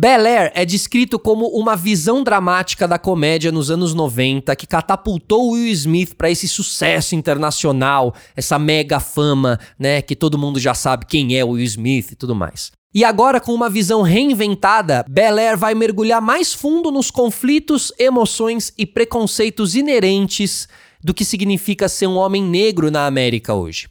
Bel 0.00 0.26
Air 0.26 0.52
é 0.54 0.64
descrito 0.64 1.18
como 1.18 1.48
uma 1.48 1.74
visão 1.74 2.22
dramática 2.22 2.86
da 2.86 3.00
comédia 3.00 3.50
nos 3.50 3.68
anos 3.68 3.92
90 3.94 4.54
que 4.54 4.64
catapultou 4.64 5.50
Will 5.50 5.72
Smith 5.72 6.14
para 6.14 6.30
esse 6.30 6.46
sucesso 6.46 7.16
internacional, 7.16 8.14
essa 8.36 8.60
mega 8.60 9.00
fama, 9.00 9.58
né, 9.76 10.00
que 10.00 10.14
todo 10.14 10.38
mundo 10.38 10.60
já 10.60 10.72
sabe 10.72 11.04
quem 11.04 11.36
é 11.36 11.42
Will 11.42 11.64
Smith 11.64 12.12
e 12.12 12.14
tudo 12.14 12.32
mais. 12.32 12.70
E 12.94 13.04
agora, 13.04 13.40
com 13.40 13.52
uma 13.52 13.68
visão 13.68 14.00
reinventada, 14.02 15.04
Bel 15.10 15.36
Air 15.36 15.58
vai 15.58 15.74
mergulhar 15.74 16.22
mais 16.22 16.54
fundo 16.54 16.92
nos 16.92 17.10
conflitos, 17.10 17.92
emoções 17.98 18.72
e 18.78 18.86
preconceitos 18.86 19.74
inerentes 19.74 20.68
do 21.02 21.12
que 21.12 21.24
significa 21.24 21.88
ser 21.88 22.06
um 22.06 22.18
homem 22.18 22.44
negro 22.44 22.88
na 22.88 23.04
América 23.04 23.52
hoje. 23.52 23.88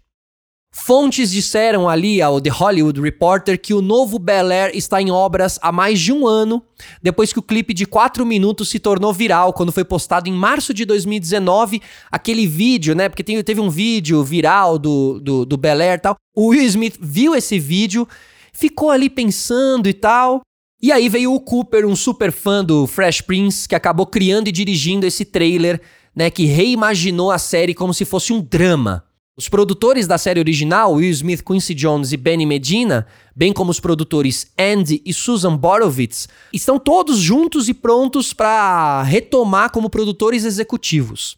Fontes 0.80 1.32
disseram 1.32 1.90
ali 1.90 2.22
ao 2.22 2.40
The 2.40 2.50
Hollywood 2.50 3.02
Reporter 3.02 3.60
que 3.60 3.74
o 3.74 3.82
novo 3.82 4.20
Bel 4.20 4.50
Air 4.50 4.72
está 4.74 5.02
em 5.02 5.12
obras 5.12 5.60
há 5.62 5.72
mais 5.72 6.00
de 6.00 6.14
um 6.14 6.26
ano, 6.26 6.64
depois 7.02 7.34
que 7.34 7.40
o 7.40 7.44
clipe 7.44 7.74
de 7.74 7.86
4 7.86 8.26
minutos 8.26 8.70
se 8.70 8.80
tornou 8.80 9.12
viral, 9.12 9.52
quando 9.54 9.72
foi 9.72 9.84
postado 9.84 10.30
em 10.30 10.34
março 10.34 10.74
de 10.74 10.86
2019, 10.86 11.82
aquele 12.12 12.48
vídeo, 12.48 12.96
né? 12.96 13.10
Porque 13.10 13.24
tem, 13.24 13.42
teve 13.44 13.60
um 13.60 13.70
vídeo 13.70 14.24
viral 14.24 14.78
do, 14.78 15.20
do, 15.20 15.46
do 15.46 15.58
Bel 15.58 15.82
Air 15.82 15.96
e 15.96 16.02
tal. 16.02 16.16
O 16.36 16.48
Will 16.50 16.64
Smith 16.64 16.98
viu 17.02 17.36
esse 17.36 17.60
vídeo 17.60 18.08
ficou 18.58 18.90
ali 18.90 19.08
pensando 19.08 19.88
e 19.88 19.94
tal. 19.94 20.42
E 20.82 20.92
aí 20.92 21.08
veio 21.10 21.34
o 21.34 21.40
Cooper, 21.40 21.86
um 21.86 21.96
super 21.96 22.32
fã 22.32 22.66
do 22.66 22.88
Fresh 22.88 23.22
Prince, 23.22 23.68
que 23.68 23.76
acabou 23.76 24.06
criando 24.06 24.48
e 24.48 24.52
dirigindo 24.52 25.06
esse 25.06 25.24
trailer, 25.26 25.80
né, 26.16 26.30
que 26.30 26.46
reimaginou 26.46 27.32
a 27.32 27.38
série 27.38 27.74
como 27.74 27.94
se 27.94 28.04
fosse 28.04 28.34
um 28.34 28.42
drama. 28.42 29.07
Os 29.40 29.48
produtores 29.48 30.08
da 30.08 30.18
série 30.18 30.40
original, 30.40 30.94
Will 30.94 31.12
Smith, 31.12 31.44
Quincy 31.44 31.76
Jones 31.76 32.12
e 32.12 32.18
Benny 32.18 32.44
Medina, 32.44 33.06
bem 33.36 33.54
como 33.54 33.70
os 33.70 33.80
produtores 33.80 34.48
Andy 34.58 35.00
e 35.06 35.14
Susan 35.14 35.56
Borowitz, 35.56 36.28
estão 36.52 36.80
todos 36.80 37.20
juntos 37.20 37.70
e 37.70 37.74
prontos 37.76 38.34
para 38.34 39.04
retomar 39.04 39.72
como 39.72 39.92
produtores 39.92 40.44
executivos. 40.44 41.38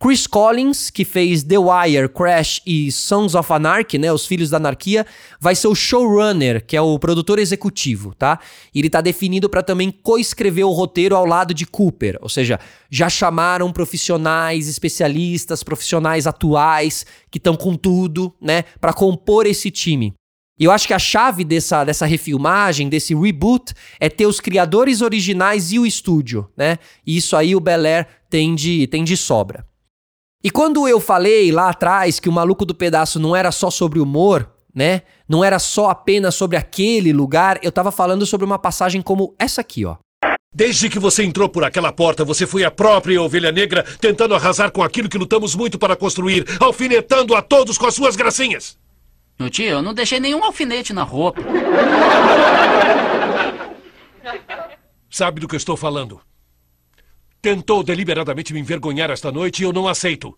Chris 0.00 0.28
Collins, 0.28 0.90
que 0.90 1.04
fez 1.04 1.42
The 1.42 1.58
Wire, 1.58 2.08
Crash 2.08 2.62
e 2.64 2.92
Sons 2.92 3.34
of 3.34 3.52
Anarchy, 3.52 3.98
né, 3.98 4.12
os 4.12 4.26
Filhos 4.26 4.48
da 4.48 4.56
Anarquia, 4.56 5.04
vai 5.40 5.56
ser 5.56 5.66
o 5.66 5.74
showrunner, 5.74 6.64
que 6.64 6.76
é 6.76 6.80
o 6.80 6.96
produtor 7.00 7.40
executivo, 7.40 8.14
tá? 8.14 8.38
Ele 8.72 8.88
tá 8.88 9.00
definido 9.00 9.50
para 9.50 9.60
também 9.60 9.90
coescrever 9.90 10.64
o 10.64 10.70
roteiro 10.70 11.16
ao 11.16 11.26
lado 11.26 11.52
de 11.52 11.66
Cooper, 11.66 12.16
ou 12.22 12.28
seja, 12.28 12.60
já 12.88 13.08
chamaram 13.08 13.72
profissionais, 13.72 14.68
especialistas, 14.68 15.64
profissionais 15.64 16.28
atuais 16.28 17.04
que 17.28 17.38
estão 17.38 17.56
com 17.56 17.74
tudo, 17.74 18.32
né, 18.40 18.62
para 18.80 18.92
compor 18.92 19.46
esse 19.46 19.68
time. 19.68 20.14
E 20.60 20.64
eu 20.64 20.70
acho 20.70 20.86
que 20.86 20.94
a 20.94 20.98
chave 20.98 21.42
dessa, 21.42 21.84
dessa 21.84 22.06
refilmagem, 22.06 22.88
desse 22.88 23.16
reboot, 23.16 23.74
é 23.98 24.08
ter 24.08 24.26
os 24.26 24.38
criadores 24.38 25.02
originais 25.02 25.72
e 25.72 25.78
o 25.78 25.86
estúdio, 25.86 26.48
né? 26.56 26.78
E 27.06 27.16
isso 27.16 27.36
aí 27.36 27.54
o 27.54 27.60
Bel 27.60 27.84
Air 27.84 28.06
tem 28.28 28.56
de, 28.56 28.88
tem 28.88 29.04
de 29.04 29.16
sobra. 29.16 29.67
E 30.42 30.50
quando 30.50 30.86
eu 30.86 31.00
falei 31.00 31.50
lá 31.50 31.70
atrás 31.70 32.20
que 32.20 32.28
o 32.28 32.32
maluco 32.32 32.64
do 32.64 32.74
pedaço 32.74 33.18
não 33.18 33.34
era 33.34 33.50
só 33.50 33.70
sobre 33.70 33.98
humor, 33.98 34.48
né? 34.72 35.02
Não 35.28 35.42
era 35.42 35.58
só 35.58 35.90
apenas 35.90 36.36
sobre 36.36 36.56
aquele 36.56 37.12
lugar, 37.12 37.58
eu 37.60 37.72
tava 37.72 37.90
falando 37.90 38.24
sobre 38.24 38.44
uma 38.44 38.58
passagem 38.58 39.02
como 39.02 39.34
essa 39.36 39.60
aqui, 39.60 39.84
ó. 39.84 39.96
Desde 40.54 40.88
que 40.88 40.98
você 40.98 41.24
entrou 41.24 41.48
por 41.48 41.64
aquela 41.64 41.92
porta, 41.92 42.24
você 42.24 42.46
foi 42.46 42.64
a 42.64 42.70
própria 42.70 43.20
ovelha 43.20 43.50
negra 43.50 43.84
tentando 44.00 44.34
arrasar 44.34 44.70
com 44.70 44.82
aquilo 44.82 45.08
que 45.08 45.18
lutamos 45.18 45.56
muito 45.56 45.76
para 45.76 45.96
construir, 45.96 46.46
alfinetando 46.60 47.34
a 47.34 47.42
todos 47.42 47.76
com 47.76 47.86
as 47.86 47.94
suas 47.94 48.14
gracinhas. 48.14 48.78
Meu 49.38 49.50
tio, 49.50 49.66
eu 49.66 49.82
não 49.82 49.92
deixei 49.92 50.20
nenhum 50.20 50.44
alfinete 50.44 50.92
na 50.92 51.02
roupa. 51.02 51.42
Sabe 55.10 55.40
do 55.40 55.48
que 55.48 55.56
eu 55.56 55.58
estou 55.58 55.76
falando? 55.76 56.20
Tentou 57.48 57.82
deliberadamente 57.82 58.52
me 58.52 58.60
envergonhar 58.60 59.08
esta 59.10 59.32
noite 59.32 59.60
e 59.60 59.64
eu 59.64 59.72
não 59.72 59.88
aceito. 59.88 60.36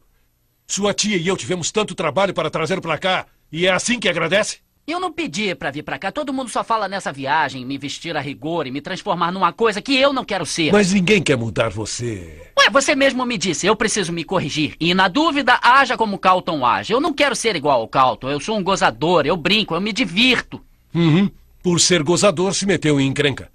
Sua 0.64 0.94
tia 0.94 1.16
e 1.16 1.26
eu 1.26 1.36
tivemos 1.36 1.72
tanto 1.72 1.92
trabalho 1.92 2.32
para 2.32 2.48
trazê-lo 2.48 2.80
para 2.80 2.96
cá, 2.96 3.26
e 3.50 3.66
é 3.66 3.72
assim 3.72 3.98
que 3.98 4.08
agradece? 4.08 4.58
Eu 4.86 5.00
não 5.00 5.10
pedi 5.10 5.52
pra 5.56 5.72
vir 5.72 5.82
pra 5.82 5.98
cá. 5.98 6.12
Todo 6.12 6.32
mundo 6.32 6.48
só 6.50 6.62
fala 6.62 6.86
nessa 6.86 7.12
viagem, 7.12 7.66
me 7.66 7.76
vestir 7.76 8.16
a 8.16 8.20
rigor 8.20 8.68
e 8.68 8.70
me 8.70 8.80
transformar 8.80 9.32
numa 9.32 9.52
coisa 9.52 9.82
que 9.82 9.96
eu 9.96 10.12
não 10.12 10.24
quero 10.24 10.46
ser. 10.46 10.70
Mas 10.70 10.92
ninguém 10.92 11.20
quer 11.20 11.36
mudar 11.36 11.68
você. 11.68 12.46
Ué, 12.56 12.70
você 12.70 12.94
mesmo 12.94 13.26
me 13.26 13.36
disse, 13.36 13.66
eu 13.66 13.74
preciso 13.74 14.12
me 14.12 14.22
corrigir. 14.22 14.76
E 14.78 14.94
na 14.94 15.08
dúvida, 15.08 15.58
haja 15.60 15.96
como 15.96 16.16
Calton 16.16 16.64
age. 16.64 16.92
Eu 16.92 17.00
não 17.00 17.12
quero 17.12 17.34
ser 17.34 17.56
igual 17.56 17.80
ao 17.80 17.88
Calton. 17.88 18.30
Eu 18.30 18.38
sou 18.38 18.56
um 18.56 18.62
gozador, 18.62 19.26
eu 19.26 19.36
brinco, 19.36 19.74
eu 19.74 19.80
me 19.80 19.92
divirto. 19.92 20.60
Uhum. 20.94 21.28
Por 21.60 21.80
ser 21.80 22.04
gozador, 22.04 22.54
se 22.54 22.66
meteu 22.66 23.00
em 23.00 23.08
encrenca. 23.08 23.50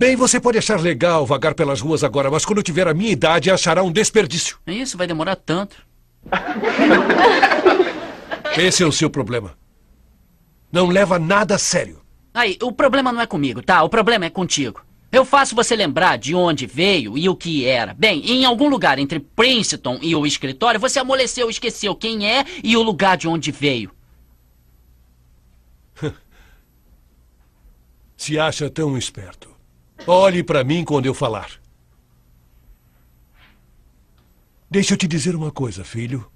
Bem, 0.00 0.16
você 0.16 0.40
pode 0.40 0.56
achar 0.56 0.80
legal 0.80 1.26
vagar 1.26 1.54
pelas 1.54 1.78
ruas 1.78 2.02
agora, 2.02 2.30
mas 2.30 2.46
quando 2.46 2.62
tiver 2.62 2.88
a 2.88 2.94
minha 2.94 3.12
idade, 3.12 3.50
achará 3.50 3.82
um 3.82 3.92
desperdício. 3.92 4.56
Isso 4.66 4.96
vai 4.96 5.06
demorar 5.06 5.36
tanto. 5.36 5.76
Esse 8.56 8.82
é 8.82 8.86
o 8.86 8.92
seu 8.92 9.10
problema. 9.10 9.58
Não 10.72 10.86
leva 10.86 11.18
nada 11.18 11.56
a 11.56 11.58
sério. 11.58 12.00
Aí, 12.32 12.56
o 12.62 12.72
problema 12.72 13.12
não 13.12 13.20
é 13.20 13.26
comigo, 13.26 13.60
tá? 13.60 13.82
O 13.82 13.90
problema 13.90 14.24
é 14.24 14.30
contigo. 14.30 14.82
Eu 15.12 15.22
faço 15.22 15.54
você 15.54 15.76
lembrar 15.76 16.16
de 16.16 16.34
onde 16.34 16.64
veio 16.64 17.18
e 17.18 17.28
o 17.28 17.36
que 17.36 17.66
era. 17.66 17.92
Bem, 17.92 18.24
em 18.24 18.46
algum 18.46 18.70
lugar 18.70 18.98
entre 18.98 19.20
Princeton 19.20 19.98
e 20.00 20.16
o 20.16 20.24
escritório, 20.24 20.80
você 20.80 20.98
amoleceu, 20.98 21.50
esqueceu 21.50 21.94
quem 21.94 22.26
é 22.26 22.46
e 22.64 22.74
o 22.74 22.82
lugar 22.82 23.18
de 23.18 23.28
onde 23.28 23.52
veio. 23.52 23.90
Se 28.16 28.38
acha 28.38 28.70
tão 28.70 28.96
esperto. 28.96 29.49
Olhe 30.12 30.42
para 30.42 30.64
mim 30.64 30.84
quando 30.84 31.06
eu 31.06 31.14
falar. 31.14 31.48
Deixa 34.68 34.94
eu 34.94 34.98
te 34.98 35.06
dizer 35.06 35.36
uma 35.36 35.52
coisa, 35.52 35.84
filho. 35.84 36.28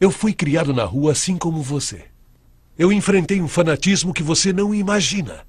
Eu 0.00 0.10
fui 0.10 0.32
criado 0.32 0.72
na 0.72 0.84
rua 0.84 1.12
assim 1.12 1.36
como 1.36 1.60
você. 1.60 2.06
Eu 2.78 2.90
enfrentei 2.90 3.42
um 3.42 3.46
fanatismo 3.46 4.14
que 4.14 4.22
você 4.22 4.54
não 4.54 4.74
imagina. 4.74 5.46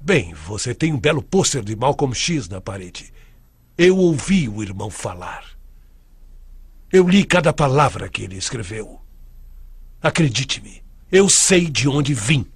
Bem, 0.00 0.32
você 0.32 0.74
tem 0.74 0.90
um 0.90 0.98
belo 0.98 1.22
pôster 1.22 1.62
de 1.62 1.76
Malcolm 1.76 2.14
X 2.14 2.48
na 2.48 2.62
parede. 2.62 3.12
Eu 3.76 3.98
ouvi 3.98 4.48
o 4.48 4.62
irmão 4.62 4.88
falar. 4.88 5.44
Eu 6.90 7.06
li 7.06 7.26
cada 7.26 7.52
palavra 7.52 8.08
que 8.08 8.22
ele 8.22 8.38
escreveu. 8.38 8.98
Acredite-me, 10.00 10.82
eu 11.12 11.28
sei 11.28 11.68
de 11.68 11.86
onde 11.90 12.14
vim. 12.14 12.46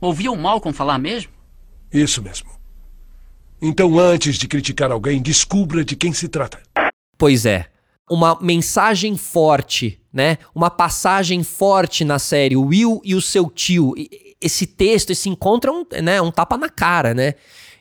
Ouviu 0.00 0.32
o 0.32 0.38
Malcolm 0.38 0.74
falar 0.74 0.98
mesmo? 0.98 1.32
Isso 1.92 2.22
mesmo. 2.22 2.53
Então, 3.60 3.98
antes 3.98 4.36
de 4.36 4.46
criticar 4.46 4.92
alguém, 4.92 5.20
descubra 5.20 5.84
de 5.84 5.96
quem 5.96 6.12
se 6.12 6.28
trata. 6.28 6.60
Pois 7.16 7.46
é. 7.46 7.66
Uma 8.10 8.38
mensagem 8.40 9.16
forte, 9.16 9.98
né? 10.12 10.36
Uma 10.54 10.70
passagem 10.70 11.42
forte 11.42 12.04
na 12.04 12.18
série. 12.18 12.56
Will 12.56 13.00
e 13.04 13.14
o 13.14 13.20
seu 13.20 13.48
tio. 13.48 13.94
Esse 14.40 14.66
texto, 14.66 15.10
esse 15.10 15.28
encontro 15.28 15.70
é 15.70 15.74
um, 15.74 16.02
né, 16.02 16.20
um 16.20 16.30
tapa 16.30 16.58
na 16.58 16.68
cara, 16.68 17.14
né? 17.14 17.34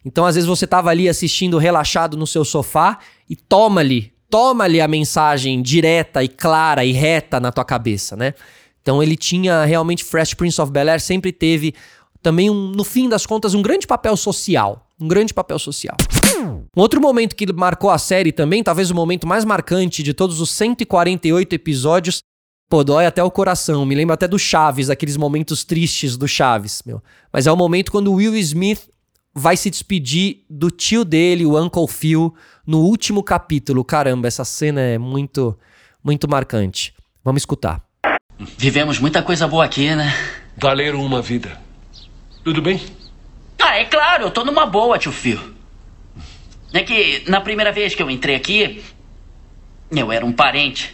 Então, 0.06 0.26
às 0.26 0.36
vezes, 0.36 0.48
você 0.48 0.66
tava 0.66 0.90
ali 0.90 1.10
assistindo 1.10 1.58
relaxado 1.58 2.16
no 2.16 2.28
seu 2.28 2.46
sofá 2.46 3.00
e 3.30 3.36
toma-lhe, 3.36 4.14
toma-lhe 4.30 4.80
a 4.80 4.88
mensagem 4.88 5.62
direta 5.62 6.24
e 6.24 6.28
clara 6.28 6.86
e 6.86 6.92
reta 6.92 7.40
na 7.40 7.52
tua 7.52 7.66
cabeça, 7.66 8.16
né? 8.16 8.34
Então 8.84 9.02
ele 9.02 9.16
tinha 9.16 9.64
realmente 9.64 10.04
Fresh 10.04 10.34
Prince 10.34 10.62
of 10.62 10.72
Bel-Air 10.72 11.00
sempre 11.00 11.32
teve 11.32 11.74
também 12.22 12.50
um, 12.50 12.68
no 12.70 12.84
fim 12.84 13.10
das 13.10 13.26
contas 13.26 13.54
um 13.54 13.62
grande 13.62 13.88
papel 13.88 14.16
social, 14.16 14.86
um 15.04 15.08
grande 15.08 15.34
papel 15.34 15.60
social. 15.60 15.98
Um 16.40 16.82
outro 16.82 17.02
momento 17.02 17.36
que 17.36 17.52
marcou 17.52 17.90
a 17.90 17.98
série 17.98 18.32
também, 18.32 18.64
talvez 18.64 18.90
o 18.90 18.96
momento 18.96 19.28
mais 19.28 19.44
marcante 19.44 20.02
de 20.02 20.14
todos 20.14 20.40
os 20.40 20.50
148 20.52 21.54
episódios, 21.54 22.22
pô, 22.70 22.84
dói 22.84 23.06
até 23.06 23.22
o 23.22 23.30
coração, 23.30 23.86
me 23.86 23.96
lembra 23.96 24.14
até 24.14 24.28
do 24.28 24.40
Chaves, 24.40 24.90
aqueles 24.90 25.18
momentos 25.18 25.66
tristes 25.66 26.16
do 26.16 26.28
Chaves, 26.28 26.82
meu. 26.86 27.04
Mas 27.32 27.46
é 27.48 27.52
o 27.52 27.58
momento 27.58 27.92
quando 27.92 28.12
o 28.12 28.16
Will 28.16 28.38
Smith 28.38 28.90
vai 29.36 29.58
se 29.58 29.70
despedir 29.70 30.46
do 30.50 30.72
tio 30.72 31.04
dele, 31.04 31.46
o 31.46 31.62
Uncle 31.62 31.88
Phil, 31.88 32.34
no 32.66 32.80
último 32.80 33.22
capítulo. 33.22 33.84
Caramba, 33.84 34.28
essa 34.28 34.46
cena 34.46 34.80
é 34.80 34.98
muito, 34.98 35.58
muito 36.02 36.30
marcante. 36.30 36.94
Vamos 37.24 37.42
escutar. 37.42 37.84
Vivemos 38.58 39.00
muita 39.00 39.22
coisa 39.22 39.48
boa 39.48 39.66
aqui, 39.66 39.94
né? 39.96 40.14
Valeram 40.58 41.04
uma 41.04 41.22
vida. 41.22 41.60
Tudo 42.44 42.62
bem? 42.62 43.03
Ah, 43.66 43.78
é 43.78 43.86
claro, 43.86 44.26
eu 44.26 44.32
tô 44.32 44.44
numa 44.44 44.66
boa, 44.66 45.00
tio 45.00 45.14
Phil. 45.14 45.40
É 46.74 46.84
que 46.84 47.24
na 47.30 47.40
primeira 47.40 47.72
vez 47.72 47.96
que 47.96 48.04
eu 48.04 48.12
entrei 48.12 48.36
aqui, 48.36 48.84
eu 49.90 50.12
era 50.12 50.26
um 50.26 50.34
parente. 50.34 50.94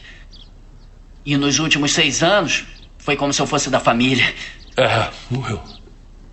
E 1.25 1.35
nos 1.35 1.57
últimos 1.57 1.91
seis 1.91 2.21
anos, 2.21 2.65
foi 2.99 3.15
como 3.15 3.33
se 3.33 3.41
eu 3.41 3.47
fosse 3.47 3.71
da 3.71 3.79
família. 3.79 4.35
É, 4.77 5.09
morreu. 5.31 5.59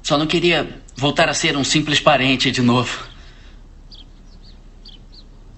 Só 0.03 0.19
não 0.19 0.27
queria 0.27 0.83
voltar 0.95 1.27
a 1.31 1.33
ser 1.33 1.57
um 1.57 1.65
simples 1.65 2.01
parente 2.01 2.51
de 2.51 2.61
novo. 2.61 3.07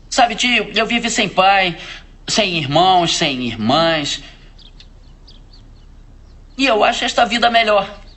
Sabe, 0.09 0.37
tio, 0.37 0.71
eu 0.77 0.87
vivi 0.87 1.11
sem 1.11 1.29
pai, 1.29 1.77
sem 2.29 2.57
irmãos, 2.57 3.17
sem 3.17 3.43
irmãs. 3.43 4.23
E 6.57 6.65
eu 6.65 6.85
acho 6.85 7.05
esta 7.05 7.25
vida 7.25 7.51
melhor. 7.51 8.08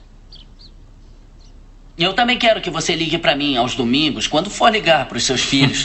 Eu 1.96 2.14
também 2.14 2.38
quero 2.38 2.60
que 2.60 2.70
você 2.70 2.94
ligue 2.94 3.18
para 3.18 3.36
mim 3.36 3.56
aos 3.56 3.74
domingos, 3.74 4.26
quando 4.26 4.48
for 4.48 4.70
ligar 4.70 5.06
para 5.06 5.18
os 5.18 5.24
seus 5.24 5.42
filhos. 5.42 5.84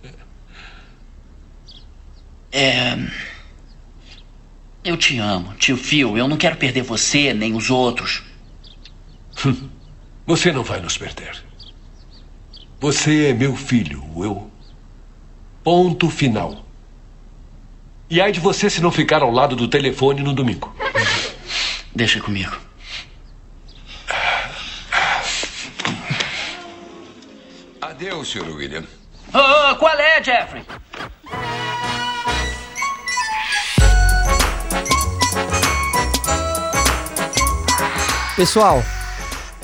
é. 2.52 2.98
Eu 4.84 4.96
te 4.96 5.18
amo, 5.18 5.54
tio 5.54 5.76
Phil. 5.76 6.18
Eu 6.18 6.28
não 6.28 6.36
quero 6.36 6.56
perder 6.56 6.82
você 6.82 7.32
nem 7.32 7.54
os 7.54 7.70
outros. 7.70 8.22
Você 10.26 10.50
não 10.50 10.62
vai 10.62 10.80
nos 10.80 10.96
perder. 10.96 11.36
Você 12.80 13.26
é 13.26 13.34
meu 13.34 13.54
filho, 13.54 14.02
Will. 14.16 14.50
Ponto 15.62 16.08
final. 16.08 16.64
E 18.08 18.22
ai 18.22 18.32
de 18.32 18.40
você 18.40 18.70
se 18.70 18.80
não 18.80 18.90
ficar 18.90 19.22
ao 19.22 19.30
lado 19.30 19.54
do 19.54 19.68
telefone 19.68 20.22
no 20.22 20.32
domingo. 20.32 20.74
Deixa 21.94 22.20
comigo. 22.20 22.56
Adeus, 28.04 28.28
Sr. 28.28 28.54
William. 28.54 28.84
Oh, 29.32 29.76
qual 29.76 29.98
é, 29.98 30.22
Jeffrey? 30.22 30.62
Pessoal, 38.36 38.82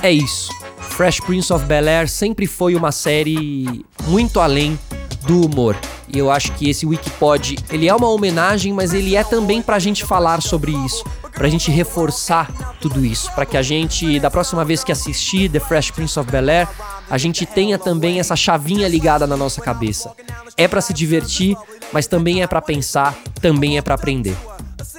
é 0.02 0.10
isso. 0.10 0.50
Fresh 0.78 1.20
Prince 1.20 1.52
of 1.52 1.66
Bel-Air 1.66 2.08
sempre 2.08 2.46
foi 2.46 2.74
uma 2.74 2.90
série 2.90 3.84
muito 4.04 4.40
além 4.40 4.78
do 5.26 5.44
humor. 5.44 5.76
E 6.08 6.18
eu 6.18 6.30
acho 6.30 6.52
que 6.52 6.70
esse 6.70 6.86
Wikipod, 6.86 7.58
ele 7.70 7.88
é 7.88 7.94
uma 7.94 8.08
homenagem, 8.08 8.72
mas 8.72 8.94
ele 8.94 9.16
é 9.16 9.22
também 9.22 9.60
pra 9.60 9.78
gente 9.78 10.02
falar 10.02 10.40
sobre 10.40 10.72
isso, 10.72 11.04
pra 11.34 11.48
gente 11.48 11.70
reforçar 11.70 12.50
tudo 12.80 13.04
isso, 13.04 13.30
para 13.32 13.44
que 13.44 13.58
a 13.58 13.62
gente, 13.62 14.18
da 14.18 14.30
próxima 14.30 14.64
vez 14.64 14.82
que 14.82 14.90
assistir 14.90 15.50
The 15.50 15.60
Fresh 15.60 15.90
Prince 15.90 16.18
of 16.18 16.30
Bel-Air, 16.30 16.66
a 17.10 17.18
gente 17.18 17.44
tenha 17.44 17.76
também 17.76 18.20
essa 18.20 18.36
chavinha 18.36 18.86
ligada 18.86 19.26
na 19.26 19.36
nossa 19.36 19.60
cabeça. 19.60 20.12
É 20.56 20.68
para 20.68 20.80
se 20.80 20.94
divertir, 20.94 21.56
mas 21.92 22.06
também 22.06 22.42
é 22.42 22.46
para 22.46 22.62
pensar, 22.62 23.18
também 23.40 23.76
é 23.76 23.82
para 23.82 23.96
aprender. 23.96 24.36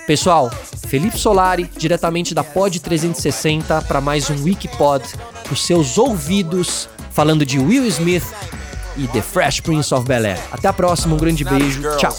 Pessoal, 0.06 0.52
Felipe 0.88 1.17
Solari, 1.17 1.69
diretamente 1.78 2.36
da 2.36 2.43
Pod 2.43 2.80
360 2.80 3.82
para 3.84 4.02
mais 4.02 4.30
um 4.30 4.43
Wikipod, 4.43 5.06
os 5.50 5.65
seus 5.65 5.97
ouvidos 5.97 6.89
falando 7.12 7.45
de 7.45 7.58
Will 7.58 7.86
Smith 7.86 8.26
e 8.97 9.08
The 9.08 9.21
Fresh 9.21 9.62
Prince 9.62 9.93
of 9.93 10.06
Bel 10.06 10.26
Air. 10.26 10.39
Até 10.52 10.67
a 10.67 10.74
próxima, 10.74 11.15
um 11.15 11.17
grande 11.17 11.45
beijo, 11.45 11.82
tchau. 11.97 12.13